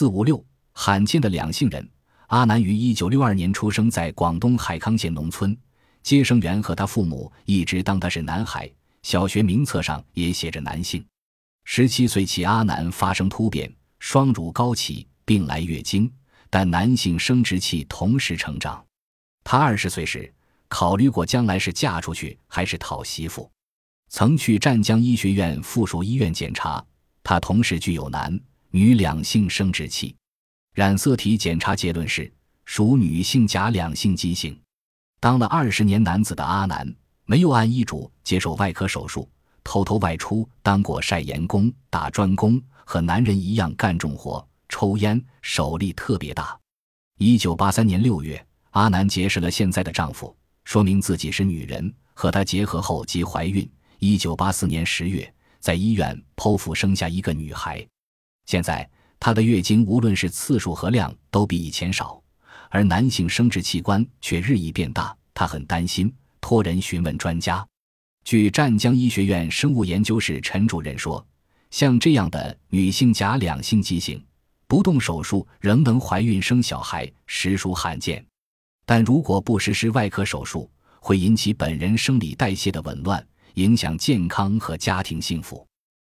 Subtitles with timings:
[0.00, 1.86] 四五六，罕见的两性人。
[2.28, 5.54] 阿南于一九六二年出生在广东海康县农村，
[6.02, 8.66] 接生员和他父母一直当他是男孩，
[9.02, 11.04] 小学名册上也写着男性。
[11.64, 16.10] 十七岁起，阿南发生突变，双乳高起，并来月经，
[16.48, 18.82] 但男性生殖器同时成长。
[19.44, 20.32] 他二十岁时，
[20.68, 23.52] 考虑过将来是嫁出去还是讨媳妇，
[24.08, 26.82] 曾去湛江医学院附属医院检查，
[27.22, 28.40] 他同时具有男
[28.70, 30.14] 女两性生殖器。
[30.74, 32.32] 染色体检查结论是
[32.64, 34.58] 属女性假两性畸形。
[35.18, 36.94] 当了二十年男子的阿南，
[37.24, 39.28] 没有按医嘱接受外科手术，
[39.64, 46.58] 偷偷外出当过晒盐工、打砖工，和男人一样干重活、抽烟，手力特别大。
[47.18, 48.44] 一九八三年六月。
[48.70, 50.32] 阿南结识了现在的丈夫，
[50.62, 53.68] 说明自己是女人，和他结合后即怀孕。
[53.98, 57.84] 一九八四年十月，在医院剖腹生下一个女孩。
[58.50, 58.90] 现在
[59.20, 62.20] 她的月经无论是次数和量都比以前少，
[62.68, 65.16] 而男性生殖器官却日益变大。
[65.32, 67.64] 她很担心，托人询问专家。
[68.24, 71.24] 据湛江医学院生物研究室陈主任说，
[71.70, 74.20] 像这样的女性假两性畸形，
[74.66, 78.26] 不动手术仍能怀孕生小孩，实属罕见。
[78.84, 83.24] 但如果不实施外科手术，会引起本人生理代谢的紊乱，
[83.54, 85.64] 影响健康和家庭幸福。